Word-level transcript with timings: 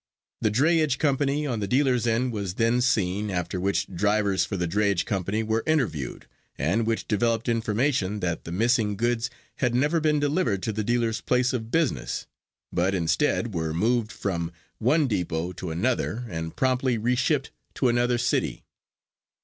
The 0.41 0.49
drayage 0.49 0.97
company 0.97 1.45
on 1.45 1.59
the 1.59 1.67
dealer's 1.67 2.07
end 2.07 2.31
was 2.33 2.55
then 2.55 2.81
seen, 2.81 3.29
after 3.29 3.59
which 3.59 3.85
drivers 3.85 4.45
for 4.45 4.57
the 4.57 4.65
drayage 4.67 5.05
company 5.05 5.43
were 5.43 5.61
interviewed, 5.67 6.25
and 6.57 6.87
which 6.87 7.07
developed 7.07 7.47
information 7.47 8.19
that 8.19 8.43
the 8.43 8.51
missing 8.51 8.95
goods 8.97 9.29
had 9.57 9.75
never 9.75 9.99
been 9.99 10.19
delivered 10.19 10.63
to 10.63 10.73
the 10.73 10.83
dealer's 10.83 11.21
place 11.21 11.53
of 11.53 11.69
business, 11.69 12.25
but 12.73 12.95
instead 12.95 13.53
were 13.53 13.75
moved 13.75 14.11
from 14.11 14.51
one 14.79 15.05
depot 15.07 15.51
to 15.53 15.69
another 15.69 16.25
and 16.31 16.55
promptly 16.55 16.97
re 16.97 17.15
shipped 17.15 17.51
to 17.75 17.87
another 17.87 18.17
city. 18.17 18.63